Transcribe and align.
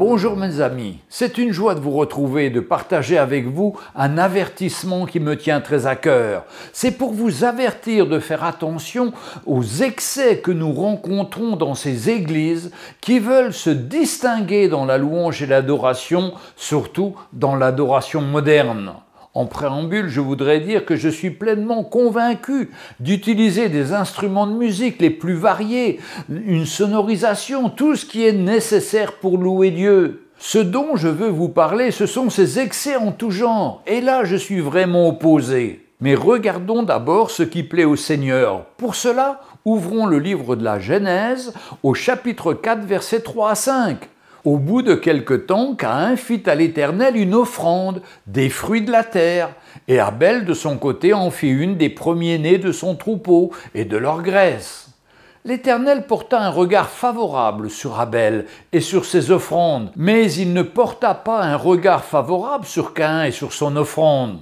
Bonjour 0.00 0.34
mes 0.34 0.62
amis, 0.62 0.96
c'est 1.10 1.36
une 1.36 1.52
joie 1.52 1.74
de 1.74 1.80
vous 1.80 1.90
retrouver 1.90 2.46
et 2.46 2.50
de 2.50 2.60
partager 2.60 3.18
avec 3.18 3.46
vous 3.46 3.76
un 3.94 4.16
avertissement 4.16 5.04
qui 5.04 5.20
me 5.20 5.36
tient 5.36 5.60
très 5.60 5.86
à 5.86 5.94
cœur. 5.94 6.46
C'est 6.72 6.92
pour 6.92 7.12
vous 7.12 7.44
avertir 7.44 8.06
de 8.06 8.18
faire 8.18 8.42
attention 8.42 9.12
aux 9.44 9.62
excès 9.62 10.38
que 10.38 10.52
nous 10.52 10.72
rencontrons 10.72 11.54
dans 11.54 11.74
ces 11.74 12.08
églises 12.08 12.70
qui 13.02 13.18
veulent 13.18 13.52
se 13.52 13.68
distinguer 13.68 14.68
dans 14.68 14.86
la 14.86 14.96
louange 14.96 15.42
et 15.42 15.46
l'adoration, 15.46 16.32
surtout 16.56 17.14
dans 17.34 17.54
l'adoration 17.54 18.22
moderne. 18.22 18.94
En 19.32 19.46
préambule, 19.46 20.08
je 20.08 20.20
voudrais 20.20 20.58
dire 20.58 20.84
que 20.84 20.96
je 20.96 21.08
suis 21.08 21.30
pleinement 21.30 21.84
convaincu 21.84 22.70
d'utiliser 22.98 23.68
des 23.68 23.92
instruments 23.92 24.48
de 24.48 24.56
musique 24.56 25.00
les 25.00 25.10
plus 25.10 25.34
variés, 25.34 26.00
une 26.28 26.66
sonorisation, 26.66 27.70
tout 27.70 27.94
ce 27.94 28.06
qui 28.06 28.26
est 28.26 28.32
nécessaire 28.32 29.12
pour 29.12 29.38
louer 29.38 29.70
Dieu. 29.70 30.26
Ce 30.36 30.58
dont 30.58 30.96
je 30.96 31.06
veux 31.06 31.28
vous 31.28 31.48
parler, 31.48 31.92
ce 31.92 32.06
sont 32.06 32.28
ces 32.28 32.58
excès 32.58 32.96
en 32.96 33.12
tout 33.12 33.30
genre, 33.30 33.82
et 33.86 34.00
là 34.00 34.24
je 34.24 34.34
suis 34.34 34.58
vraiment 34.58 35.06
opposé. 35.06 35.86
Mais 36.00 36.16
regardons 36.16 36.82
d'abord 36.82 37.30
ce 37.30 37.44
qui 37.44 37.62
plaît 37.62 37.84
au 37.84 37.94
Seigneur. 37.94 38.64
Pour 38.78 38.96
cela, 38.96 39.42
ouvrons 39.64 40.06
le 40.06 40.18
livre 40.18 40.56
de 40.56 40.64
la 40.64 40.80
Genèse 40.80 41.52
au 41.84 41.94
chapitre 41.94 42.52
4, 42.52 42.80
versets 42.80 43.20
3 43.20 43.50
à 43.50 43.54
5. 43.54 44.08
Au 44.44 44.56
bout 44.56 44.80
de 44.80 44.94
quelque 44.94 45.34
temps, 45.34 45.74
Caïn 45.74 46.16
fit 46.16 46.48
à 46.48 46.54
l'Éternel 46.54 47.16
une 47.16 47.34
offrande, 47.34 48.00
des 48.26 48.48
fruits 48.48 48.80
de 48.80 48.90
la 48.90 49.04
terre, 49.04 49.50
et 49.86 50.00
Abel 50.00 50.46
de 50.46 50.54
son 50.54 50.78
côté 50.78 51.12
en 51.12 51.30
fit 51.30 51.50
une 51.50 51.76
des 51.76 51.90
premiers-nés 51.90 52.56
de 52.56 52.72
son 52.72 52.94
troupeau 52.94 53.50
et 53.74 53.84
de 53.84 53.98
leur 53.98 54.22
graisse. 54.22 54.88
L'Éternel 55.44 56.06
porta 56.06 56.40
un 56.40 56.50
regard 56.50 56.88
favorable 56.88 57.68
sur 57.70 58.00
Abel 58.00 58.46
et 58.72 58.80
sur 58.80 59.04
ses 59.04 59.30
offrandes, 59.30 59.90
mais 59.94 60.32
il 60.32 60.54
ne 60.54 60.62
porta 60.62 61.14
pas 61.14 61.42
un 61.42 61.56
regard 61.56 62.04
favorable 62.04 62.64
sur 62.64 62.94
Caïn 62.94 63.24
et 63.24 63.32
sur 63.32 63.52
son 63.52 63.76
offrande. 63.76 64.40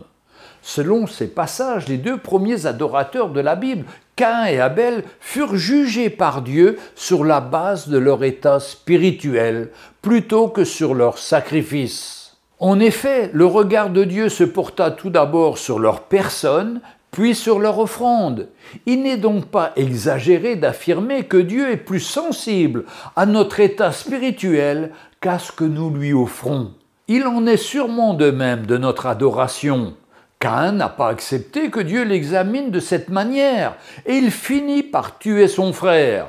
Selon 0.62 1.06
ces 1.06 1.28
passages, 1.28 1.88
les 1.88 1.96
deux 1.96 2.18
premiers 2.18 2.66
adorateurs 2.66 3.30
de 3.30 3.40
la 3.40 3.56
Bible, 3.56 3.84
Cain 4.16 4.46
et 4.46 4.60
Abel, 4.60 5.04
furent 5.20 5.56
jugés 5.56 6.10
par 6.10 6.42
Dieu 6.42 6.78
sur 6.94 7.24
la 7.24 7.40
base 7.40 7.88
de 7.88 7.98
leur 7.98 8.24
état 8.24 8.60
spirituel 8.60 9.70
plutôt 10.02 10.48
que 10.48 10.64
sur 10.64 10.94
leur 10.94 11.18
sacrifice. 11.18 12.36
En 12.60 12.80
effet, 12.80 13.30
le 13.32 13.46
regard 13.46 13.90
de 13.90 14.02
Dieu 14.02 14.28
se 14.28 14.42
porta 14.42 14.90
tout 14.90 15.10
d'abord 15.10 15.58
sur 15.58 15.78
leur 15.78 16.02
personne, 16.02 16.80
puis 17.10 17.34
sur 17.34 17.58
leur 17.58 17.78
offrande. 17.78 18.48
Il 18.86 19.02
n'est 19.02 19.16
donc 19.16 19.46
pas 19.46 19.72
exagéré 19.76 20.56
d'affirmer 20.56 21.24
que 21.24 21.36
Dieu 21.36 21.70
est 21.70 21.76
plus 21.76 22.00
sensible 22.00 22.84
à 23.16 23.26
notre 23.26 23.60
état 23.60 23.92
spirituel 23.92 24.92
qu'à 25.20 25.38
ce 25.38 25.52
que 25.52 25.64
nous 25.64 25.90
lui 25.90 26.12
offrons. 26.12 26.72
Il 27.06 27.26
en 27.26 27.46
est 27.46 27.56
sûrement 27.56 28.14
de 28.14 28.30
même 28.30 28.66
de 28.66 28.76
notre 28.76 29.06
adoration. 29.06 29.94
Cain 30.38 30.72
n'a 30.72 30.88
pas 30.88 31.08
accepté 31.08 31.70
que 31.70 31.80
Dieu 31.80 32.04
l'examine 32.04 32.70
de 32.70 32.80
cette 32.80 33.08
manière, 33.08 33.76
et 34.06 34.16
il 34.16 34.30
finit 34.30 34.82
par 34.82 35.18
tuer 35.18 35.48
son 35.48 35.72
frère. 35.72 36.26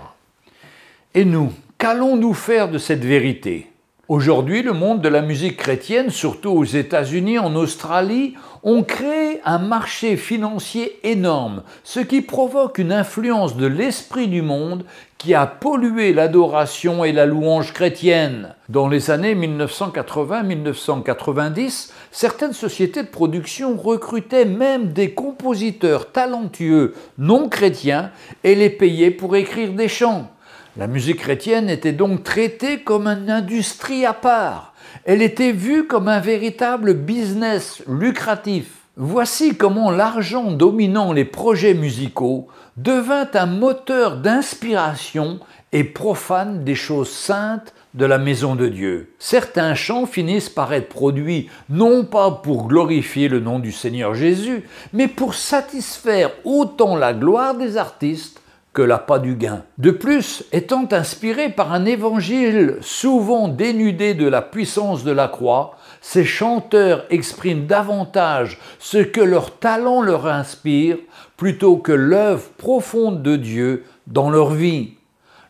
Et 1.13 1.25
nous, 1.25 1.53
qu'allons-nous 1.77 2.33
faire 2.33 2.69
de 2.69 2.77
cette 2.77 3.05
vérité? 3.05 3.68
Aujourd'hui, 4.09 4.61
le 4.63 4.73
monde 4.73 5.01
de 5.01 5.07
la 5.07 5.21
musique 5.21 5.57
chrétienne, 5.57 6.09
surtout 6.09 6.49
aux 6.49 6.63
États-Unis, 6.63 7.37
en 7.37 7.53
Australie, 7.53 8.33
ont 8.63 8.81
créé 8.81 9.39
un 9.45 9.59
marché 9.59 10.17
financier 10.17 10.97
énorme, 11.03 11.61
ce 11.83 11.99
qui 11.99 12.21
provoque 12.21 12.79
une 12.79 12.91
influence 12.91 13.55
de 13.55 13.67
l'esprit 13.67 14.27
du 14.27 14.41
monde 14.41 14.83
qui 15.19 15.35
a 15.35 15.45
pollué 15.45 16.11
l'adoration 16.11 17.03
et 17.03 17.11
la 17.11 17.27
louange 17.27 17.71
chrétienne. 17.71 18.55
Dans 18.67 18.87
les 18.87 19.11
années 19.11 19.35
1980-1990, 19.35 21.91
certaines 22.09 22.53
sociétés 22.53 23.03
de 23.03 23.09
production 23.09 23.77
recrutaient 23.77 24.45
même 24.45 24.91
des 24.91 25.11
compositeurs 25.11 26.11
talentueux 26.11 26.95
non 27.19 27.47
chrétiens 27.47 28.09
et 28.43 28.55
les 28.55 28.71
payaient 28.71 29.11
pour 29.11 29.35
écrire 29.35 29.73
des 29.73 29.87
chants. 29.87 30.31
La 30.79 30.87
musique 30.87 31.19
chrétienne 31.19 31.69
était 31.69 31.91
donc 31.91 32.23
traitée 32.23 32.79
comme 32.79 33.07
une 33.07 33.29
industrie 33.29 34.05
à 34.05 34.13
part. 34.13 34.73
Elle 35.03 35.21
était 35.21 35.51
vue 35.51 35.85
comme 35.87 36.07
un 36.07 36.21
véritable 36.21 36.93
business 36.93 37.83
lucratif. 37.85 38.67
Voici 38.95 39.57
comment 39.57 39.91
l'argent 39.91 40.53
dominant 40.53 41.11
les 41.11 41.25
projets 41.25 41.73
musicaux 41.73 42.47
devint 42.77 43.27
un 43.33 43.45
moteur 43.45 44.15
d'inspiration 44.21 45.41
et 45.73 45.83
profane 45.83 46.63
des 46.63 46.75
choses 46.75 47.11
saintes 47.11 47.73
de 47.93 48.05
la 48.05 48.17
maison 48.17 48.55
de 48.55 48.69
Dieu. 48.69 49.13
Certains 49.19 49.75
chants 49.75 50.05
finissent 50.05 50.47
par 50.47 50.71
être 50.71 50.87
produits 50.87 51.49
non 51.69 52.05
pas 52.05 52.31
pour 52.31 52.69
glorifier 52.69 53.27
le 53.27 53.41
nom 53.41 53.59
du 53.59 53.73
Seigneur 53.73 54.15
Jésus, 54.15 54.63
mais 54.93 55.09
pour 55.09 55.33
satisfaire 55.33 56.31
autant 56.45 56.95
la 56.95 57.11
gloire 57.11 57.55
des 57.55 57.75
artistes 57.75 58.39
que 58.79 58.83
l'appât 58.85 59.19
du 59.19 59.35
gain. 59.35 59.63
De 59.77 59.91
plus, 59.91 60.45
étant 60.53 60.87
inspiré 60.91 61.49
par 61.49 61.73
un 61.73 61.83
évangile 61.83 62.77
souvent 62.79 63.49
dénudé 63.49 64.13
de 64.13 64.25
la 64.25 64.41
puissance 64.41 65.03
de 65.03 65.11
la 65.11 65.27
croix, 65.27 65.75
ces 65.99 66.23
chanteurs 66.23 67.03
expriment 67.09 67.67
davantage 67.67 68.57
ce 68.79 68.99
que 68.99 69.19
leur 69.19 69.57
talent 69.57 70.01
leur 70.01 70.27
inspire 70.27 70.95
plutôt 71.35 71.75
que 71.75 71.91
l'œuvre 71.91 72.47
profonde 72.57 73.21
de 73.21 73.35
Dieu 73.35 73.83
dans 74.07 74.29
leur 74.29 74.51
vie. 74.51 74.93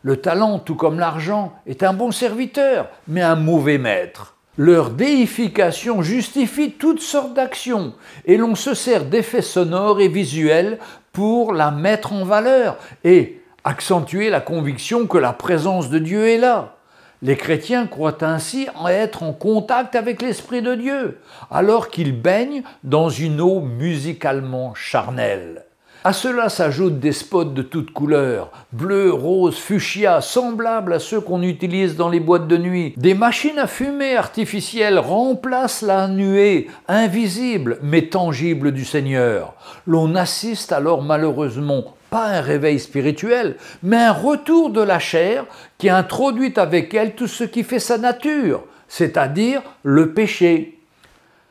Le 0.02 0.16
talent, 0.16 0.58
tout 0.58 0.74
comme 0.74 0.98
l'argent, 0.98 1.52
est 1.68 1.84
un 1.84 1.92
bon 1.92 2.10
serviteur, 2.10 2.88
mais 3.06 3.22
un 3.22 3.36
mauvais 3.36 3.78
maître. 3.78 4.34
Leur 4.58 4.90
déification 4.90 6.02
justifie 6.02 6.72
toutes 6.72 7.00
sortes 7.00 7.34
d'actions 7.34 7.94
et 8.26 8.36
l'on 8.36 8.56
se 8.56 8.74
sert 8.74 9.04
d'effets 9.04 9.40
sonores 9.40 10.00
et 10.00 10.08
visuels 10.08 10.80
pour 11.12 11.52
la 11.52 11.70
mettre 11.70 12.12
en 12.12 12.24
valeur 12.24 12.76
et 13.04 13.40
accentuer 13.64 14.30
la 14.30 14.40
conviction 14.40 15.06
que 15.06 15.18
la 15.18 15.32
présence 15.32 15.90
de 15.90 15.98
Dieu 15.98 16.28
est 16.28 16.38
là. 16.38 16.76
Les 17.22 17.36
chrétiens 17.36 17.86
croient 17.86 18.24
ainsi 18.24 18.68
être 18.88 19.22
en 19.22 19.34
contact 19.34 19.94
avec 19.94 20.22
l'Esprit 20.22 20.62
de 20.62 20.74
Dieu, 20.74 21.18
alors 21.50 21.88
qu'ils 21.88 22.18
baignent 22.18 22.62
dans 22.82 23.10
une 23.10 23.42
eau 23.42 23.60
musicalement 23.60 24.74
charnelle. 24.74 25.64
À 26.02 26.14
cela 26.14 26.48
s'ajoutent 26.48 26.98
des 26.98 27.12
spots 27.12 27.44
de 27.44 27.60
toutes 27.60 27.92
couleurs, 27.92 28.50
bleu, 28.72 29.12
rose, 29.12 29.58
fuchsia, 29.58 30.22
semblables 30.22 30.94
à 30.94 30.98
ceux 30.98 31.20
qu'on 31.20 31.42
utilise 31.42 31.94
dans 31.94 32.08
les 32.08 32.20
boîtes 32.20 32.48
de 32.48 32.56
nuit. 32.56 32.94
Des 32.96 33.12
machines 33.12 33.58
à 33.58 33.66
fumer 33.66 34.16
artificielles 34.16 34.98
remplacent 34.98 35.82
la 35.82 36.08
nuée 36.08 36.68
invisible 36.88 37.78
mais 37.82 38.06
tangible 38.06 38.72
du 38.72 38.86
Seigneur. 38.86 39.52
L'on 39.86 40.14
assiste 40.14 40.72
alors 40.72 41.02
malheureusement 41.02 41.84
pas 42.08 42.28
un 42.28 42.40
réveil 42.40 42.78
spirituel, 42.78 43.56
mais 43.82 43.98
un 43.98 44.12
retour 44.12 44.70
de 44.70 44.80
la 44.80 45.00
chair 45.00 45.44
qui 45.76 45.90
introduit 45.90 46.54
avec 46.56 46.94
elle 46.94 47.14
tout 47.14 47.28
ce 47.28 47.44
qui 47.44 47.62
fait 47.62 47.78
sa 47.78 47.98
nature, 47.98 48.64
c'est-à-dire 48.88 49.60
le 49.82 50.14
péché. 50.14 50.79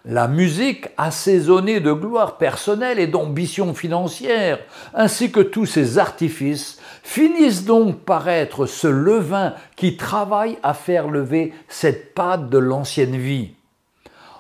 La 0.06 0.30
musique 0.30 0.88
assaisonnée 0.98 1.82
de 1.82 1.92
gloire 1.92 2.38
personnelle 2.38 3.00
et 3.00 3.08
d'ambition 3.08 3.74
financière, 3.74 4.60
ainsi 4.94 5.30
que 5.30 5.42
tous 5.42 5.66
ces 5.66 5.98
artifices, 5.98 6.80
finissent 7.04 7.66
donc 7.66 8.00
par 8.00 8.30
être 8.30 8.66
ce 8.66 8.88
levain 8.88 9.54
qui 9.76 9.98
travaille 9.98 10.58
à 10.64 10.74
faire 10.74 11.10
lever 11.10 11.54
cette 11.68 12.14
pâte 12.14 12.50
de 12.50 12.58
l'ancienne 12.58 13.18
vie. 13.18 13.52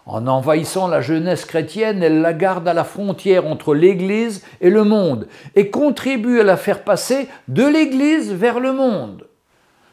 En 0.05 0.27
envahissant 0.27 0.87
la 0.87 1.01
jeunesse 1.01 1.45
chrétienne, 1.45 2.01
elle 2.01 2.21
la 2.21 2.33
garde 2.33 2.67
à 2.67 2.73
la 2.73 2.85
frontière 2.85 3.45
entre 3.45 3.75
l'Église 3.75 4.43
et 4.61 4.69
le 4.69 4.83
monde 4.83 5.27
et 5.55 5.69
contribue 5.69 6.39
à 6.39 6.43
la 6.43 6.57
faire 6.57 6.83
passer 6.83 7.27
de 7.47 7.65
l'Église 7.65 8.33
vers 8.33 8.59
le 8.61 8.71
monde. 8.71 9.28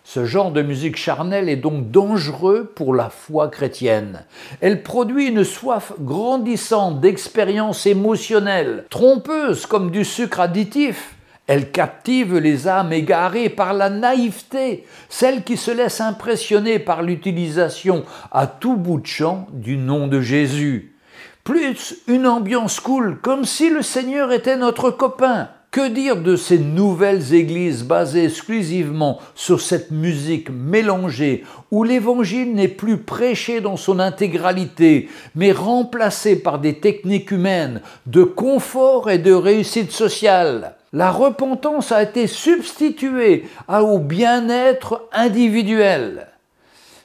Ce 0.08 0.24
genre 0.24 0.52
de 0.52 0.62
musique 0.62 0.96
charnelle 0.96 1.48
est 1.48 1.56
donc 1.56 1.90
dangereux 1.90 2.72
pour 2.76 2.94
la 2.94 3.10
foi 3.10 3.48
chrétienne. 3.48 4.22
Elle 4.60 4.84
produit 4.84 5.26
une 5.26 5.42
soif 5.42 5.94
grandissante 5.98 7.00
d'expériences 7.00 7.86
émotionnelles, 7.86 8.84
trompeuses 8.88 9.66
comme 9.66 9.90
du 9.90 10.04
sucre 10.04 10.38
additif. 10.38 11.16
Elle 11.48 11.72
captive 11.72 12.38
les 12.38 12.68
âmes 12.68 12.92
égarées 12.92 13.48
par 13.48 13.74
la 13.74 13.90
naïveté, 13.90 14.86
celles 15.08 15.42
qui 15.42 15.56
se 15.56 15.72
laissent 15.72 16.00
impressionner 16.00 16.78
par 16.78 17.02
l'utilisation 17.02 18.04
à 18.30 18.46
tout 18.46 18.76
bout 18.76 19.00
de 19.00 19.06
champ 19.08 19.48
du 19.52 19.76
nom 19.76 20.06
de 20.06 20.20
Jésus. 20.20 20.94
Plus 21.42 21.96
une 22.06 22.28
ambiance 22.28 22.78
cool, 22.78 23.18
comme 23.22 23.44
si 23.44 23.70
le 23.70 23.82
Seigneur 23.82 24.30
était 24.30 24.56
notre 24.56 24.92
copain. 24.92 25.48
Que 25.76 25.88
dire 25.88 26.16
de 26.16 26.36
ces 26.36 26.58
nouvelles 26.58 27.34
églises 27.34 27.84
basées 27.84 28.24
exclusivement 28.24 29.18
sur 29.34 29.60
cette 29.60 29.90
musique 29.90 30.48
mélangée 30.48 31.44
où 31.70 31.84
l'évangile 31.84 32.54
n'est 32.54 32.66
plus 32.66 32.96
prêché 32.96 33.60
dans 33.60 33.76
son 33.76 33.98
intégralité, 33.98 35.10
mais 35.34 35.52
remplacé 35.52 36.36
par 36.36 36.60
des 36.60 36.78
techniques 36.80 37.30
humaines 37.30 37.82
de 38.06 38.22
confort 38.22 39.10
et 39.10 39.18
de 39.18 39.34
réussite 39.34 39.92
sociale? 39.92 40.76
La 40.94 41.10
repentance 41.10 41.92
a 41.92 42.02
été 42.02 42.26
substituée 42.26 43.44
au 43.68 43.98
bien-être 43.98 45.06
individuel. 45.12 46.28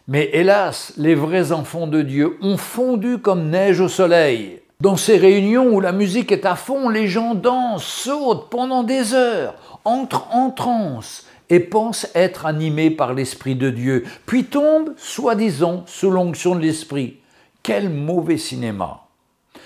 Mais 0.08 0.30
hélas, 0.32 0.94
les 0.96 1.16
vrais 1.16 1.52
enfants 1.52 1.88
de 1.88 2.04
Dieu 2.04 2.38
ont 2.42 2.56
fondu 2.56 3.18
comme 3.18 3.50
neige 3.50 3.82
au 3.82 3.90
soleil. 3.90 4.61
Dans 4.82 4.98
ces 4.98 5.18
réunions 5.18 5.68
où 5.68 5.80
la 5.80 5.92
musique 5.92 6.32
est 6.32 6.44
à 6.44 6.56
fond, 6.56 6.90
les 6.90 7.08
gens 7.08 7.36
dansent, 7.36 7.86
sautent 7.86 8.50
pendant 8.50 8.82
des 8.82 9.14
heures, 9.14 9.54
entrent 9.86 10.28
en 10.32 10.50
transe 10.50 11.28
et 11.52 11.60
pensent 11.60 12.10
être 12.16 12.48
animés 12.48 12.90
par 12.90 13.14
l'Esprit 13.14 13.54
de 13.54 13.70
Dieu, 13.70 14.06
puis 14.26 14.46
tombent, 14.46 14.96
soi-disant, 14.98 15.84
sous 15.86 16.10
l'onction 16.10 16.56
de 16.56 16.62
l'Esprit. 16.62 17.18
Quel 17.62 17.92
mauvais 17.92 18.40
cinéma 18.40 19.06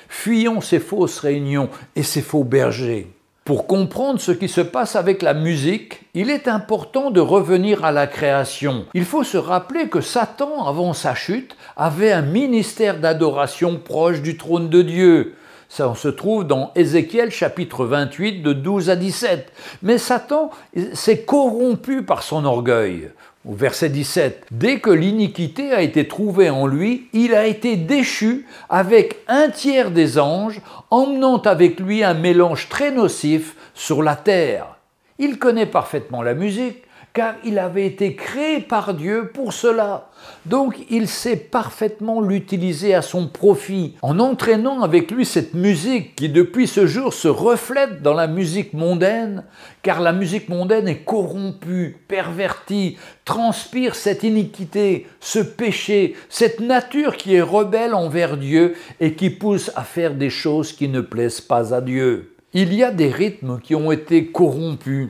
Fuyons 0.09 0.59
ces 0.59 0.79
fausses 0.79 1.19
réunions 1.19 1.69
et 1.95 2.03
ces 2.03 2.21
faux 2.21 2.43
bergers. 2.43 3.07
Pour 3.45 3.67
comprendre 3.67 4.19
ce 4.19 4.31
qui 4.31 4.49
se 4.49 4.59
passe 4.59 4.95
avec 4.95 5.21
la 5.21 5.35
musique, 5.35 6.01
il 6.15 6.31
est 6.31 6.47
important 6.47 7.11
de 7.11 7.19
revenir 7.19 7.85
à 7.85 7.91
la 7.91 8.07
création. 8.07 8.87
Il 8.95 9.05
faut 9.05 9.23
se 9.23 9.37
rappeler 9.37 9.87
que 9.87 10.01
Satan, 10.01 10.65
avant 10.65 10.93
sa 10.93 11.13
chute, 11.13 11.55
avait 11.77 12.11
un 12.11 12.23
ministère 12.23 12.99
d'adoration 12.99 13.77
proche 13.77 14.23
du 14.23 14.35
trône 14.35 14.69
de 14.69 14.81
Dieu. 14.81 15.35
Ça 15.69 15.93
se 15.95 16.07
trouve 16.07 16.47
dans 16.47 16.71
Ézéchiel 16.73 17.29
chapitre 17.29 17.85
28 17.85 18.41
de 18.41 18.51
12 18.51 18.89
à 18.89 18.95
17. 18.95 19.51
Mais 19.83 19.99
Satan 19.99 20.49
s'est 20.93 21.21
corrompu 21.21 22.01
par 22.01 22.23
son 22.23 22.45
orgueil. 22.45 23.11
Au 23.47 23.53
verset 23.53 23.89
17, 23.89 24.47
dès 24.49 24.79
que 24.79 24.89
l'iniquité 24.89 25.71
a 25.71 25.81
été 25.81 26.07
trouvée 26.07 26.49
en 26.49 26.65
lui, 26.65 27.09
il 27.13 27.35
a 27.35 27.45
été 27.45 27.75
déchu 27.75 28.47
avec 28.69 29.17
un 29.27 29.49
tiers 29.49 29.91
des 29.91 30.17
anges, 30.17 30.61
emmenant 30.89 31.39
avec 31.43 31.79
lui 31.79 32.03
un 32.03 32.15
mélange 32.15 32.69
très 32.69 32.89
nocif 32.91 33.55
sur 33.75 34.01
la 34.01 34.15
terre. 34.15 34.77
Il 35.19 35.37
connaît 35.37 35.67
parfaitement 35.67 36.23
la 36.23 36.33
musique, 36.33 36.84
car 37.15 37.35
il 37.45 37.59
avait 37.59 37.87
été 37.87 38.13
créé 38.13 38.59
par 38.59 38.93
Dieu 38.93 39.31
pour 39.33 39.53
cela. 39.53 40.09
Donc 40.45 40.75
il 40.89 41.07
sait 41.07 41.37
parfaitement 41.37 42.19
l'utiliser 42.19 42.93
à 42.93 43.01
son 43.01 43.27
profit, 43.27 43.95
en 44.01 44.19
entraînant 44.19 44.81
avec 44.81 45.11
lui 45.11 45.25
cette 45.25 45.53
musique 45.53 46.15
qui 46.17 46.27
depuis 46.27 46.67
ce 46.67 46.85
jour 46.85 47.13
se 47.13 47.29
reflète 47.29 48.01
dans 48.01 48.13
la 48.13 48.27
musique 48.27 48.73
mondaine, 48.73 49.45
car 49.81 50.01
la 50.01 50.11
musique 50.11 50.49
mondaine 50.49 50.89
est 50.89 51.05
corrompue, 51.05 51.97
pervertie, 52.09 52.97
transpire 53.23 53.95
cette 53.95 54.23
iniquité, 54.23 55.07
ce 55.21 55.39
péché, 55.39 56.15
cette 56.27 56.59
nature 56.59 57.15
qui 57.15 57.35
est 57.35 57.41
rebelle 57.41 57.93
envers 57.93 58.35
Dieu 58.35 58.75
et 58.99 59.13
qui 59.13 59.29
pousse 59.29 59.71
à 59.77 59.83
faire 59.83 60.15
des 60.15 60.29
choses 60.29 60.73
qui 60.73 60.89
ne 60.89 60.99
plaisent 60.99 61.41
pas 61.41 61.73
à 61.73 61.79
Dieu. 61.79 62.35
Il 62.51 62.73
y 62.73 62.83
a 62.83 62.91
des 62.91 63.09
rythmes 63.09 63.59
qui 63.61 63.73
ont 63.73 63.91
été 63.91 64.27
corrompus, 64.27 65.09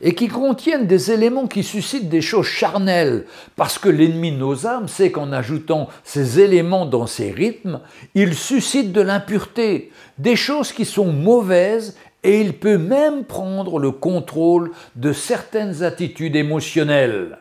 et 0.00 0.14
qui 0.14 0.28
contiennent 0.28 0.86
des 0.86 1.12
éléments 1.12 1.46
qui 1.46 1.62
suscitent 1.62 2.08
des 2.08 2.20
choses 2.20 2.46
charnelles, 2.46 3.26
parce 3.56 3.78
que 3.78 3.88
l'ennemi 3.88 4.32
de 4.32 4.38
nos 4.38 4.66
âmes 4.66 4.88
sait 4.88 5.10
qu'en 5.10 5.32
ajoutant 5.32 5.88
ces 6.04 6.40
éléments 6.40 6.86
dans 6.86 7.06
ces 7.06 7.30
rythmes, 7.30 7.80
il 8.14 8.34
suscite 8.34 8.92
de 8.92 9.00
l'impureté, 9.00 9.92
des 10.18 10.36
choses 10.36 10.72
qui 10.72 10.84
sont 10.84 11.12
mauvaises, 11.12 11.96
et 12.22 12.40
il 12.40 12.52
peut 12.52 12.78
même 12.78 13.24
prendre 13.24 13.78
le 13.78 13.90
contrôle 13.90 14.72
de 14.96 15.12
certaines 15.12 15.82
attitudes 15.82 16.36
émotionnelles. 16.36 17.38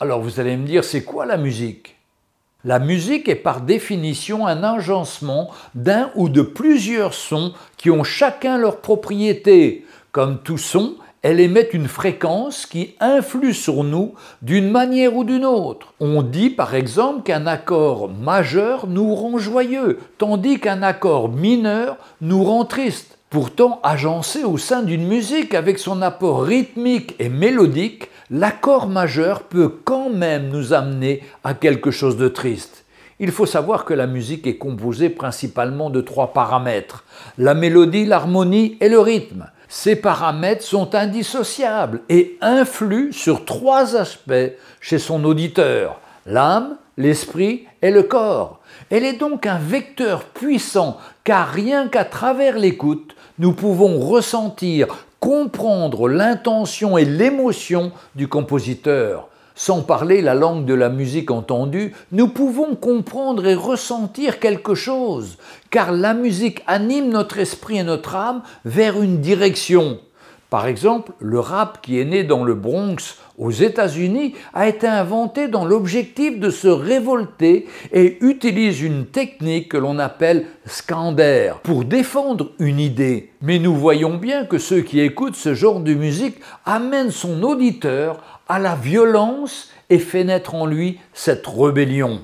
Alors 0.00 0.20
vous 0.20 0.40
allez 0.40 0.56
me 0.56 0.66
dire, 0.66 0.82
c'est 0.82 1.04
quoi 1.04 1.26
la 1.26 1.36
musique? 1.36 1.96
La 2.64 2.78
musique 2.78 3.28
est 3.28 3.36
par 3.36 3.62
définition 3.62 4.46
un 4.46 4.62
agencement 4.62 5.50
d'un 5.74 6.10
ou 6.14 6.28
de 6.28 6.42
plusieurs 6.42 7.14
sons 7.14 7.54
qui 7.78 7.90
ont 7.90 8.04
chacun 8.04 8.58
leur 8.58 8.80
propriété, 8.80 9.86
comme 10.12 10.38
tout 10.42 10.58
son, 10.58 10.94
elle 11.22 11.40
émet 11.40 11.68
une 11.72 11.88
fréquence 11.88 12.64
qui 12.64 12.94
influe 12.98 13.52
sur 13.52 13.84
nous 13.84 14.14
d'une 14.40 14.70
manière 14.70 15.14
ou 15.14 15.24
d'une 15.24 15.44
autre. 15.44 15.92
On 16.00 16.22
dit 16.22 16.50
par 16.50 16.74
exemple 16.74 17.22
qu'un 17.22 17.46
accord 17.46 18.08
majeur 18.08 18.86
nous 18.86 19.14
rend 19.14 19.38
joyeux, 19.38 19.98
tandis 20.16 20.58
qu'un 20.58 20.82
accord 20.82 21.28
mineur 21.28 21.98
nous 22.22 22.42
rend 22.42 22.64
triste. 22.64 23.18
Pourtant, 23.28 23.80
agencé 23.84 24.42
au 24.42 24.58
sein 24.58 24.82
d'une 24.82 25.06
musique 25.06 25.54
avec 25.54 25.78
son 25.78 26.02
apport 26.02 26.42
rythmique 26.42 27.14
et 27.20 27.28
mélodique, 27.28 28.08
l'accord 28.30 28.88
majeur 28.88 29.42
peut 29.42 29.72
quand 29.84 30.10
même 30.10 30.48
nous 30.48 30.72
amener 30.72 31.22
à 31.44 31.54
quelque 31.54 31.90
chose 31.90 32.16
de 32.16 32.28
triste. 32.28 32.84
Il 33.20 33.30
faut 33.30 33.46
savoir 33.46 33.84
que 33.84 33.94
la 33.94 34.06
musique 34.06 34.46
est 34.46 34.56
composée 34.56 35.10
principalement 35.10 35.90
de 35.90 36.00
trois 36.00 36.32
paramètres, 36.32 37.04
la 37.36 37.54
mélodie, 37.54 38.06
l'harmonie 38.06 38.78
et 38.80 38.88
le 38.88 38.98
rythme. 38.98 39.46
Ces 39.72 39.94
paramètres 39.94 40.64
sont 40.64 40.96
indissociables 40.96 42.00
et 42.08 42.36
influent 42.40 43.12
sur 43.12 43.44
trois 43.44 43.94
aspects 43.94 44.52
chez 44.80 44.98
son 44.98 45.22
auditeur, 45.24 46.00
l'âme, 46.26 46.76
l'esprit 46.96 47.66
et 47.80 47.92
le 47.92 48.02
corps. 48.02 48.58
Elle 48.90 49.04
est 49.04 49.16
donc 49.16 49.46
un 49.46 49.58
vecteur 49.58 50.24
puissant 50.24 50.96
car 51.22 51.48
rien 51.48 51.86
qu'à 51.86 52.04
travers 52.04 52.58
l'écoute, 52.58 53.14
nous 53.38 53.52
pouvons 53.52 54.00
ressentir, 54.00 54.88
comprendre 55.20 56.08
l'intention 56.08 56.98
et 56.98 57.04
l'émotion 57.04 57.92
du 58.16 58.26
compositeur 58.26 59.29
sans 59.60 59.82
parler 59.82 60.22
la 60.22 60.32
langue 60.32 60.64
de 60.64 60.72
la 60.72 60.88
musique 60.88 61.30
entendue, 61.30 61.92
nous 62.12 62.28
pouvons 62.28 62.76
comprendre 62.76 63.46
et 63.46 63.54
ressentir 63.54 64.40
quelque 64.40 64.74
chose, 64.74 65.36
car 65.68 65.92
la 65.92 66.14
musique 66.14 66.62
anime 66.66 67.10
notre 67.10 67.36
esprit 67.36 67.76
et 67.76 67.82
notre 67.82 68.16
âme 68.16 68.40
vers 68.64 69.02
une 69.02 69.20
direction. 69.20 69.98
Par 70.48 70.66
exemple, 70.66 71.12
le 71.18 71.40
rap 71.40 71.82
qui 71.82 72.00
est 72.00 72.06
né 72.06 72.24
dans 72.24 72.42
le 72.42 72.54
Bronx 72.54 73.18
aux 73.40 73.50
États-Unis 73.50 74.34
a 74.52 74.68
été 74.68 74.86
inventé 74.86 75.48
dans 75.48 75.64
l'objectif 75.64 76.38
de 76.38 76.50
se 76.50 76.68
révolter 76.68 77.66
et 77.92 78.18
utilise 78.20 78.82
une 78.82 79.06
technique 79.06 79.70
que 79.70 79.78
l'on 79.78 79.98
appelle 79.98 80.46
scander 80.66 81.54
pour 81.62 81.84
défendre 81.84 82.52
une 82.58 82.78
idée. 82.78 83.32
Mais 83.40 83.58
nous 83.58 83.74
voyons 83.74 84.16
bien 84.18 84.44
que 84.44 84.58
ceux 84.58 84.82
qui 84.82 85.00
écoutent 85.00 85.36
ce 85.36 85.54
genre 85.54 85.80
de 85.80 85.94
musique 85.94 86.36
amènent 86.66 87.10
son 87.10 87.42
auditeur 87.42 88.22
à 88.46 88.58
la 88.58 88.76
violence 88.76 89.70
et 89.88 89.98
fait 89.98 90.24
naître 90.24 90.54
en 90.54 90.66
lui 90.66 91.00
cette 91.14 91.46
rébellion. 91.46 92.20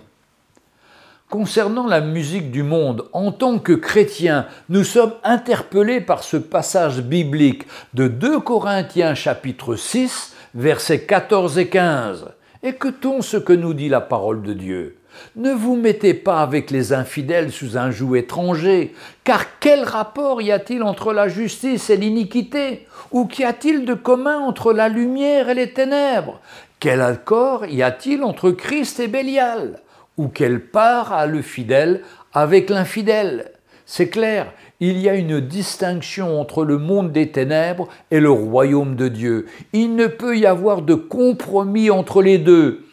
Concernant 1.30 1.88
la 1.88 2.02
musique 2.02 2.52
du 2.52 2.62
monde, 2.62 3.08
en 3.12 3.32
tant 3.32 3.58
que 3.58 3.72
chrétiens, 3.72 4.46
nous 4.68 4.84
sommes 4.84 5.14
interpellés 5.24 6.00
par 6.00 6.22
ce 6.22 6.36
passage 6.36 7.00
biblique 7.00 7.66
de 7.94 8.06
2 8.06 8.38
Corinthiens 8.38 9.16
chapitre 9.16 9.74
6, 9.74 10.35
versets 10.56 11.00
14 11.00 11.58
et 11.58 11.68
15. 11.68 12.28
Écoutons 12.62 13.20
ce 13.20 13.36
que 13.36 13.52
nous 13.52 13.74
dit 13.74 13.90
la 13.90 14.00
parole 14.00 14.42
de 14.42 14.54
Dieu. 14.54 14.96
Ne 15.36 15.52
vous 15.52 15.76
mettez 15.76 16.14
pas 16.14 16.40
avec 16.40 16.70
les 16.70 16.94
infidèles 16.94 17.52
sous 17.52 17.76
un 17.76 17.90
joug 17.90 18.16
étranger, 18.16 18.94
car 19.22 19.58
quel 19.60 19.84
rapport 19.84 20.40
y 20.40 20.50
a-t-il 20.50 20.82
entre 20.82 21.12
la 21.12 21.28
justice 21.28 21.90
et 21.90 21.98
l'iniquité? 21.98 22.86
Ou 23.12 23.26
qu'y 23.26 23.44
a-t-il 23.44 23.84
de 23.84 23.92
commun 23.92 24.38
entre 24.38 24.72
la 24.72 24.88
lumière 24.88 25.50
et 25.50 25.54
les 25.54 25.72
ténèbres? 25.72 26.40
Quel 26.80 27.02
accord 27.02 27.66
y 27.66 27.82
a-t-il 27.82 28.24
entre 28.24 28.50
Christ 28.50 28.98
et 28.98 29.08
Bélial? 29.08 29.80
Ou 30.16 30.28
quelle 30.28 30.60
part 30.60 31.12
a 31.12 31.26
le 31.26 31.42
fidèle 31.42 32.00
avec 32.32 32.70
l'infidèle? 32.70 33.52
C'est 33.88 34.08
clair, 34.08 34.52
il 34.80 34.98
y 34.98 35.08
a 35.08 35.14
une 35.14 35.40
distinction 35.40 36.40
entre 36.40 36.64
le 36.64 36.76
monde 36.76 37.12
des 37.12 37.30
ténèbres 37.30 37.86
et 38.10 38.18
le 38.18 38.30
royaume 38.30 38.96
de 38.96 39.06
Dieu. 39.06 39.46
Il 39.72 39.94
ne 39.94 40.08
peut 40.08 40.36
y 40.36 40.44
avoir 40.44 40.82
de 40.82 40.94
compromis 40.94 41.88
entre 41.88 42.20
les 42.20 42.38
deux. 42.38 42.84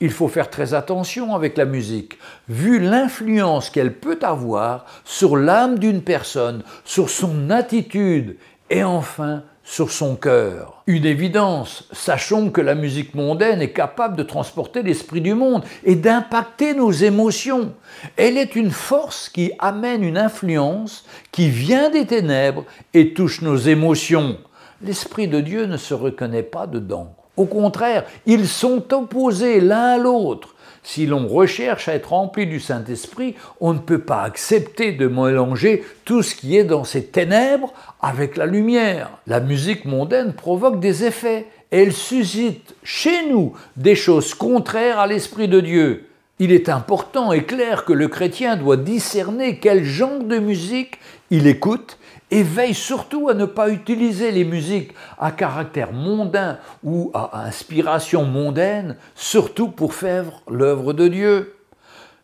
Il 0.00 0.10
faut 0.10 0.26
faire 0.26 0.50
très 0.50 0.74
attention 0.74 1.36
avec 1.36 1.56
la 1.56 1.66
musique, 1.66 2.18
vu 2.48 2.80
l'influence 2.80 3.70
qu'elle 3.70 3.94
peut 3.94 4.18
avoir 4.22 4.86
sur 5.04 5.36
l'âme 5.36 5.78
d'une 5.78 6.02
personne, 6.02 6.64
sur 6.84 7.10
son 7.10 7.50
attitude. 7.50 8.36
Et 8.70 8.82
enfin 8.82 9.44
sur 9.64 9.92
son 9.92 10.16
cœur. 10.16 10.82
Une 10.86 11.04
évidence, 11.04 11.84
sachons 11.92 12.50
que 12.50 12.60
la 12.60 12.74
musique 12.74 13.14
mondaine 13.14 13.62
est 13.62 13.72
capable 13.72 14.16
de 14.16 14.22
transporter 14.22 14.82
l'esprit 14.82 15.20
du 15.20 15.34
monde 15.34 15.64
et 15.84 15.94
d'impacter 15.94 16.74
nos 16.74 16.90
émotions. 16.90 17.72
Elle 18.16 18.36
est 18.36 18.56
une 18.56 18.70
force 18.70 19.28
qui 19.28 19.52
amène 19.58 20.02
une 20.02 20.18
influence 20.18 21.04
qui 21.30 21.48
vient 21.48 21.90
des 21.90 22.06
ténèbres 22.06 22.64
et 22.94 23.14
touche 23.14 23.42
nos 23.42 23.56
émotions. 23.56 24.38
L'Esprit 24.82 25.28
de 25.28 25.40
Dieu 25.40 25.66
ne 25.66 25.76
se 25.76 25.94
reconnaît 25.94 26.42
pas 26.42 26.66
dedans. 26.66 27.14
Au 27.36 27.44
contraire, 27.44 28.04
ils 28.26 28.48
sont 28.48 28.92
opposés 28.92 29.60
l'un 29.60 29.94
à 29.94 29.98
l'autre. 29.98 30.54
Si 30.82 31.06
l'on 31.06 31.26
recherche 31.26 31.88
à 31.88 31.94
être 31.94 32.10
rempli 32.10 32.46
du 32.46 32.58
Saint-Esprit, 32.58 33.34
on 33.60 33.74
ne 33.74 33.78
peut 33.78 34.00
pas 34.00 34.22
accepter 34.22 34.92
de 34.92 35.06
mélanger 35.06 35.84
tout 36.04 36.22
ce 36.22 36.34
qui 36.34 36.56
est 36.56 36.64
dans 36.64 36.84
ces 36.84 37.04
ténèbres 37.04 37.72
avec 38.00 38.36
la 38.36 38.46
lumière. 38.46 39.10
La 39.26 39.40
musique 39.40 39.84
mondaine 39.84 40.32
provoque 40.32 40.80
des 40.80 41.04
effets. 41.04 41.46
Elle 41.70 41.92
suscite 41.92 42.74
chez 42.82 43.28
nous 43.28 43.52
des 43.76 43.94
choses 43.94 44.34
contraires 44.34 44.98
à 44.98 45.06
l'Esprit 45.06 45.48
de 45.48 45.60
Dieu. 45.60 46.06
Il 46.38 46.52
est 46.52 46.70
important 46.70 47.32
et 47.32 47.44
clair 47.44 47.84
que 47.84 47.92
le 47.92 48.08
chrétien 48.08 48.56
doit 48.56 48.78
discerner 48.78 49.58
quel 49.58 49.84
genre 49.84 50.24
de 50.24 50.38
musique 50.38 50.98
il 51.30 51.46
écoute 51.46 51.98
et 52.30 52.42
veille 52.42 52.74
surtout 52.74 53.28
à 53.28 53.34
ne 53.34 53.44
pas 53.44 53.70
utiliser 53.70 54.30
les 54.30 54.44
musiques 54.44 54.92
à 55.18 55.30
caractère 55.30 55.92
mondain 55.92 56.58
ou 56.84 57.10
à 57.14 57.44
inspiration 57.44 58.24
mondaine, 58.24 58.96
surtout 59.14 59.68
pour 59.68 59.94
faire 59.94 60.42
l'œuvre 60.48 60.92
de 60.92 61.08
Dieu. 61.08 61.56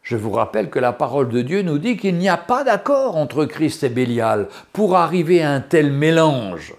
Je 0.03 0.17
vous 0.17 0.31
rappelle 0.31 0.71
que 0.71 0.79
la 0.79 0.93
parole 0.93 1.31
de 1.31 1.43
Dieu 1.43 1.63
nous 1.63 1.79
dit 1.79 1.97
qu'il 1.97 2.17
n'y 2.17 2.29
a 2.29 2.37
pas 2.37 2.63
d'accord 2.63 3.17
entre 3.17 3.45
Christ 3.45 3.83
et 3.83 3.89
Bélial 3.89 4.47
pour 4.73 4.97
arriver 4.97 5.43
à 5.43 5.51
un 5.51 5.61
tel 5.61 5.91
mélange. 5.91 6.75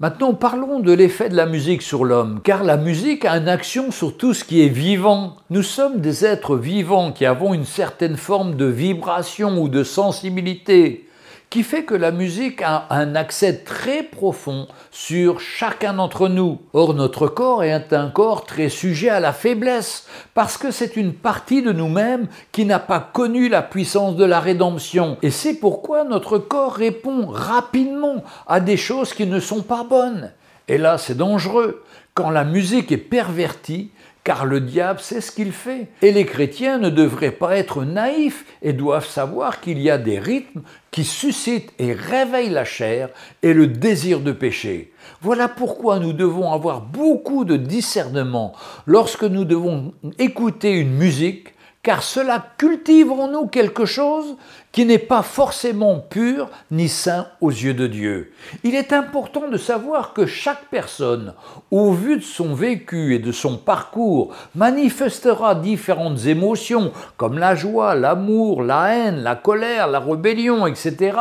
Maintenant, 0.00 0.32
parlons 0.32 0.80
de 0.80 0.92
l'effet 0.92 1.28
de 1.28 1.36
la 1.36 1.44
musique 1.44 1.82
sur 1.82 2.06
l'homme, 2.06 2.40
car 2.42 2.64
la 2.64 2.78
musique 2.78 3.26
a 3.26 3.36
une 3.36 3.48
action 3.50 3.90
sur 3.90 4.16
tout 4.16 4.32
ce 4.32 4.44
qui 4.44 4.64
est 4.64 4.68
vivant. 4.68 5.36
Nous 5.50 5.62
sommes 5.62 6.00
des 6.00 6.24
êtres 6.24 6.56
vivants 6.56 7.12
qui 7.12 7.26
avons 7.26 7.52
une 7.52 7.66
certaine 7.66 8.16
forme 8.16 8.56
de 8.56 8.64
vibration 8.64 9.60
ou 9.60 9.68
de 9.68 9.84
sensibilité 9.84 11.06
qui 11.50 11.64
fait 11.64 11.82
que 11.82 11.96
la 11.96 12.12
musique 12.12 12.62
a 12.62 12.86
un 12.90 13.16
accès 13.16 13.64
très 13.64 14.04
profond 14.04 14.68
sur 14.92 15.40
chacun 15.40 15.94
d'entre 15.94 16.28
nous. 16.28 16.60
Or, 16.72 16.94
notre 16.94 17.26
corps 17.26 17.64
est 17.64 17.92
un 17.92 18.08
corps 18.08 18.46
très 18.46 18.68
sujet 18.68 19.08
à 19.08 19.18
la 19.18 19.32
faiblesse, 19.32 20.06
parce 20.32 20.56
que 20.56 20.70
c'est 20.70 20.96
une 20.96 21.12
partie 21.12 21.60
de 21.60 21.72
nous-mêmes 21.72 22.28
qui 22.52 22.64
n'a 22.64 22.78
pas 22.78 23.00
connu 23.00 23.48
la 23.48 23.62
puissance 23.62 24.14
de 24.14 24.24
la 24.24 24.38
rédemption. 24.38 25.18
Et 25.22 25.32
c'est 25.32 25.54
pourquoi 25.54 26.04
notre 26.04 26.38
corps 26.38 26.74
répond 26.74 27.26
rapidement 27.26 28.22
à 28.46 28.60
des 28.60 28.76
choses 28.76 29.12
qui 29.12 29.26
ne 29.26 29.40
sont 29.40 29.62
pas 29.62 29.82
bonnes. 29.82 30.30
Et 30.68 30.78
là, 30.78 30.98
c'est 30.98 31.16
dangereux. 31.16 31.82
Quand 32.14 32.30
la 32.30 32.44
musique 32.44 32.92
est 32.92 32.96
pervertie, 32.96 33.90
car 34.30 34.46
le 34.46 34.60
diable 34.60 35.00
sait 35.00 35.20
ce 35.20 35.32
qu'il 35.32 35.50
fait. 35.50 35.88
Et 36.02 36.12
les 36.12 36.24
chrétiens 36.24 36.78
ne 36.78 36.88
devraient 36.88 37.32
pas 37.32 37.56
être 37.56 37.82
naïfs 37.82 38.44
et 38.62 38.72
doivent 38.72 39.08
savoir 39.08 39.60
qu'il 39.60 39.80
y 39.80 39.90
a 39.90 39.98
des 39.98 40.20
rythmes 40.20 40.62
qui 40.92 41.02
suscitent 41.02 41.72
et 41.80 41.92
réveillent 41.92 42.50
la 42.50 42.64
chair 42.64 43.08
et 43.42 43.52
le 43.52 43.66
désir 43.66 44.20
de 44.20 44.30
pécher. 44.30 44.92
Voilà 45.20 45.48
pourquoi 45.48 45.98
nous 45.98 46.12
devons 46.12 46.52
avoir 46.52 46.80
beaucoup 46.80 47.44
de 47.44 47.56
discernement 47.56 48.52
lorsque 48.86 49.24
nous 49.24 49.44
devons 49.44 49.94
écouter 50.20 50.78
une 50.78 50.94
musique 50.94 51.48
car 51.82 52.02
cela 52.02 52.44
cultive 52.58 53.10
en 53.10 53.28
nous 53.28 53.46
quelque 53.46 53.86
chose 53.86 54.36
qui 54.70 54.84
n'est 54.84 54.98
pas 54.98 55.22
forcément 55.22 55.98
pur 55.98 56.50
ni 56.70 56.88
saint 56.88 57.26
aux 57.40 57.50
yeux 57.50 57.72
de 57.72 57.86
Dieu. 57.86 58.32
Il 58.64 58.74
est 58.74 58.92
important 58.92 59.48
de 59.48 59.56
savoir 59.56 60.12
que 60.12 60.26
chaque 60.26 60.66
personne, 60.70 61.32
au 61.70 61.92
vu 61.92 62.18
de 62.18 62.22
son 62.22 62.54
vécu 62.54 63.14
et 63.14 63.18
de 63.18 63.32
son 63.32 63.56
parcours, 63.56 64.34
manifestera 64.54 65.54
différentes 65.54 66.26
émotions 66.26 66.92
comme 67.16 67.38
la 67.38 67.54
joie, 67.54 67.94
l'amour, 67.94 68.62
la 68.62 68.94
haine, 68.94 69.22
la 69.22 69.34
colère, 69.34 69.88
la 69.88 70.00
rébellion, 70.00 70.66
etc. 70.66 71.16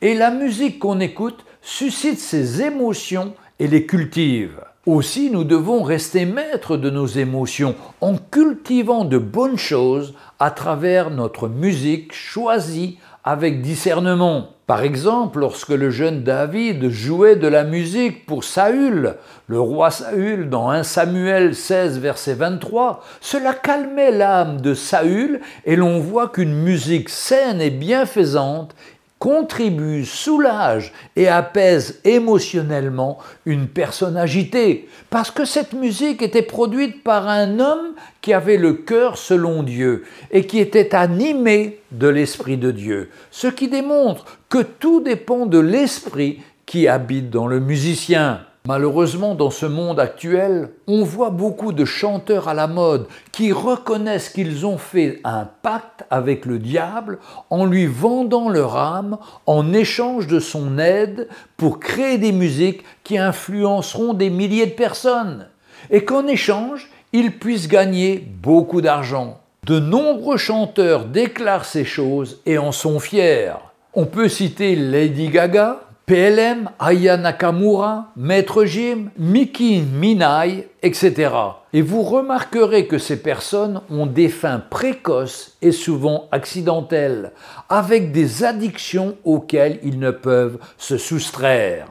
Et 0.00 0.14
la 0.14 0.30
musique 0.30 0.80
qu'on 0.80 0.98
écoute 0.98 1.44
suscite 1.62 2.18
ces 2.18 2.62
émotions 2.62 3.34
et 3.60 3.68
les 3.68 3.86
cultive. 3.86 4.60
Aussi, 4.84 5.30
nous 5.30 5.44
devons 5.44 5.84
rester 5.84 6.24
maîtres 6.24 6.76
de 6.76 6.90
nos 6.90 7.06
émotions 7.06 7.76
en 8.00 8.16
cultivant 8.16 9.04
de 9.04 9.16
bonnes 9.16 9.56
choses 9.56 10.12
à 10.40 10.50
travers 10.50 11.10
notre 11.10 11.46
musique 11.46 12.12
choisie 12.12 12.98
avec 13.22 13.62
discernement. 13.62 14.48
Par 14.66 14.82
exemple, 14.82 15.38
lorsque 15.38 15.68
le 15.68 15.90
jeune 15.90 16.24
David 16.24 16.88
jouait 16.88 17.36
de 17.36 17.46
la 17.46 17.62
musique 17.62 18.26
pour 18.26 18.42
Saül, 18.42 19.14
le 19.46 19.60
roi 19.60 19.92
Saül, 19.92 20.48
dans 20.48 20.68
1 20.70 20.82
Samuel 20.82 21.54
16, 21.54 22.00
verset 22.00 22.34
23, 22.34 23.04
cela 23.20 23.52
calmait 23.54 24.10
l'âme 24.10 24.60
de 24.60 24.74
Saül 24.74 25.40
et 25.64 25.76
l'on 25.76 26.00
voit 26.00 26.28
qu'une 26.28 26.54
musique 26.54 27.08
saine 27.08 27.60
et 27.60 27.70
bienfaisante 27.70 28.74
contribue, 29.22 30.04
soulage 30.04 30.92
et 31.14 31.28
apaise 31.28 32.00
émotionnellement 32.02 33.18
une 33.46 33.68
personne 33.68 34.16
agitée, 34.16 34.88
parce 35.10 35.30
que 35.30 35.44
cette 35.44 35.74
musique 35.74 36.22
était 36.22 36.42
produite 36.42 37.04
par 37.04 37.28
un 37.28 37.60
homme 37.60 37.94
qui 38.20 38.32
avait 38.32 38.56
le 38.56 38.72
cœur 38.72 39.16
selon 39.16 39.62
Dieu 39.62 40.02
et 40.32 40.44
qui 40.44 40.58
était 40.58 40.96
animé 40.96 41.78
de 41.92 42.08
l'Esprit 42.08 42.56
de 42.56 42.72
Dieu, 42.72 43.10
ce 43.30 43.46
qui 43.46 43.68
démontre 43.68 44.24
que 44.48 44.58
tout 44.58 45.00
dépend 45.00 45.46
de 45.46 45.60
l'Esprit 45.60 46.40
qui 46.66 46.88
habite 46.88 47.30
dans 47.30 47.46
le 47.46 47.60
musicien. 47.60 48.40
Malheureusement, 48.68 49.34
dans 49.34 49.50
ce 49.50 49.66
monde 49.66 49.98
actuel, 49.98 50.70
on 50.86 51.02
voit 51.02 51.30
beaucoup 51.30 51.72
de 51.72 51.84
chanteurs 51.84 52.46
à 52.46 52.54
la 52.54 52.68
mode 52.68 53.08
qui 53.32 53.50
reconnaissent 53.50 54.28
qu'ils 54.28 54.64
ont 54.64 54.78
fait 54.78 55.18
un 55.24 55.48
pacte 55.62 56.04
avec 56.10 56.46
le 56.46 56.60
diable 56.60 57.18
en 57.50 57.66
lui 57.66 57.86
vendant 57.86 58.48
leur 58.48 58.76
âme 58.76 59.18
en 59.46 59.72
échange 59.72 60.28
de 60.28 60.38
son 60.38 60.78
aide 60.78 61.28
pour 61.56 61.80
créer 61.80 62.18
des 62.18 62.30
musiques 62.30 62.84
qui 63.02 63.18
influenceront 63.18 64.14
des 64.14 64.30
milliers 64.30 64.66
de 64.66 64.72
personnes 64.72 65.48
et 65.90 66.04
qu'en 66.04 66.28
échange, 66.28 66.88
ils 67.12 67.36
puissent 67.36 67.68
gagner 67.68 68.18
beaucoup 68.18 68.80
d'argent. 68.80 69.40
De 69.66 69.80
nombreux 69.80 70.36
chanteurs 70.36 71.06
déclarent 71.06 71.64
ces 71.64 71.84
choses 71.84 72.40
et 72.46 72.58
en 72.58 72.70
sont 72.70 73.00
fiers. 73.00 73.54
On 73.94 74.06
peut 74.06 74.28
citer 74.28 74.76
Lady 74.76 75.28
Gaga, 75.28 75.80
PLM, 76.06 76.68
Aya 76.80 77.16
Nakamura, 77.16 78.10
Maître 78.16 78.64
Jim, 78.64 79.10
Miki 79.18 79.82
Minai, 79.82 80.68
etc. 80.82 81.30
Et 81.72 81.80
vous 81.80 82.02
remarquerez 82.02 82.86
que 82.86 82.98
ces 82.98 83.22
personnes 83.22 83.80
ont 83.88 84.06
des 84.06 84.28
fins 84.28 84.58
précoces 84.58 85.56
et 85.62 85.70
souvent 85.70 86.28
accidentelles, 86.32 87.30
avec 87.68 88.10
des 88.10 88.42
addictions 88.42 89.16
auxquelles 89.24 89.78
ils 89.84 90.00
ne 90.00 90.10
peuvent 90.10 90.58
se 90.76 90.98
soustraire. 90.98 91.86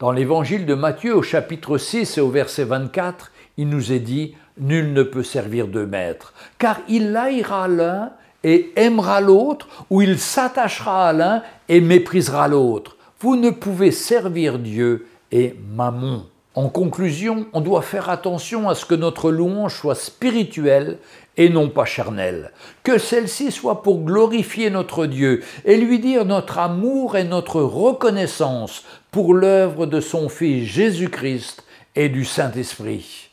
Dans 0.00 0.12
l'évangile 0.12 0.66
de 0.66 0.74
Matthieu 0.74 1.16
au 1.16 1.22
chapitre 1.22 1.78
6 1.78 2.18
et 2.18 2.20
au 2.20 2.28
verset 2.28 2.64
24, 2.64 3.32
il 3.56 3.70
nous 3.70 3.90
est 3.90 4.00
dit 4.00 4.34
Nul 4.58 4.92
ne 4.92 5.02
peut 5.02 5.22
servir 5.22 5.68
de 5.68 5.86
maître, 5.86 6.34
car 6.58 6.80
il 6.88 7.16
haïra 7.16 7.68
l'un 7.68 8.10
et 8.44 8.72
aimera 8.76 9.22
l'autre, 9.22 9.66
ou 9.88 10.02
il 10.02 10.18
s'attachera 10.18 11.08
à 11.08 11.12
l'un 11.14 11.42
et 11.70 11.80
méprisera 11.80 12.48
l'autre. 12.48 12.93
Vous 13.24 13.36
ne 13.36 13.48
pouvez 13.48 13.90
servir 13.90 14.58
Dieu 14.58 15.06
et 15.32 15.56
Mammon. 15.74 16.26
En 16.54 16.68
conclusion, 16.68 17.46
on 17.54 17.62
doit 17.62 17.80
faire 17.80 18.10
attention 18.10 18.68
à 18.68 18.74
ce 18.74 18.84
que 18.84 18.94
notre 18.94 19.30
louange 19.30 19.74
soit 19.74 19.94
spirituelle 19.94 20.98
et 21.38 21.48
non 21.48 21.70
pas 21.70 21.86
charnelle. 21.86 22.52
Que 22.82 22.98
celle-ci 22.98 23.50
soit 23.50 23.82
pour 23.82 24.04
glorifier 24.04 24.68
notre 24.68 25.06
Dieu 25.06 25.42
et 25.64 25.78
lui 25.78 26.00
dire 26.00 26.26
notre 26.26 26.58
amour 26.58 27.16
et 27.16 27.24
notre 27.24 27.62
reconnaissance 27.62 28.84
pour 29.10 29.32
l'œuvre 29.32 29.86
de 29.86 30.02
son 30.02 30.28
Fils 30.28 30.68
Jésus-Christ 30.68 31.64
et 31.96 32.10
du 32.10 32.26
Saint-Esprit. 32.26 33.30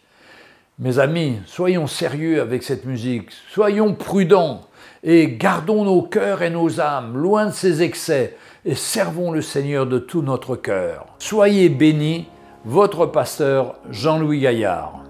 Mes 0.82 0.98
amis, 0.98 1.38
soyons 1.46 1.86
sérieux 1.86 2.42
avec 2.42 2.64
cette 2.64 2.86
musique, 2.86 3.30
soyons 3.52 3.94
prudents 3.94 4.62
et 5.04 5.28
gardons 5.28 5.86
nos 5.86 6.02
cœurs 6.02 6.42
et 6.42 6.50
nos 6.50 6.82
âmes 6.82 7.16
loin 7.16 7.46
de 7.46 7.52
ces 7.52 7.84
excès 7.84 8.36
et 8.66 8.74
servons 8.74 9.30
le 9.30 9.44
Seigneur 9.44 9.86
de 9.86 10.00
tout 10.00 10.24
notre 10.24 10.56
cœur. 10.56 11.06
Soyez 11.20 11.70
bénis, 11.70 12.26
votre 12.66 13.06
pasteur 13.06 13.76
Jean-Louis 13.92 14.40
Gaillard. 14.40 15.04